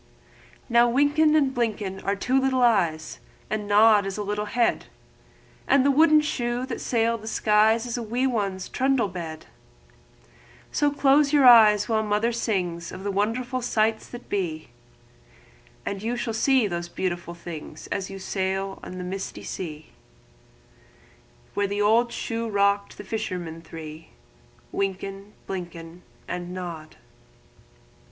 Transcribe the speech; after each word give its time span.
Wynken 0.67 1.35
and 1.37 1.53
Blynken 1.53 2.03
are 2.03 2.15
two 2.15 2.41
little 2.41 2.63
eyes, 2.63 3.19
And 3.51 3.67
Nod 3.67 4.07
is 4.07 4.17
a 4.17 4.23
little 4.23 4.45
head, 4.47 4.85
And 5.67 5.85
the 5.85 5.91
wooden 5.91 6.21
shoe 6.21 6.65
that 6.65 6.81
sailed 6.81 7.21
the 7.21 7.27
skies 7.27 7.85
Is 7.85 7.99
a 7.99 8.01
wee 8.01 8.25
one's 8.25 8.67
trundle 8.67 9.09
bed; 9.09 9.45
So 10.71 10.91
shut 10.91 11.31
your 11.31 11.45
eyes 11.45 11.87
while 11.87 12.01
Mother 12.01 12.31
sings 12.31 12.91
Of 12.91 13.05
wonderful 13.05 13.61
sights 13.61 14.07
that 14.07 14.27
be, 14.27 14.69
And 15.85 16.01
you 16.01 16.15
shall 16.17 16.33
see 16.33 16.65
the 16.65 16.89
beautiful 16.95 17.35
things 17.35 17.85
As 17.91 18.09
you 18.09 18.17
rock 18.17 18.79
on 18.81 18.97
the 18.97 19.03
misty 19.03 19.43
sea 19.43 19.91
Where 21.53 21.67
the 21.67 21.83
old 21.83 22.11
shoe 22.11 22.49
rocked 22.49 22.97
the 22.97 23.03
fishermen 23.03 23.61
three, 23.61 24.07
Wynken, 24.73 25.33
Blynken, 25.47 26.01
And 26.27 26.55
Nod. 26.55 26.95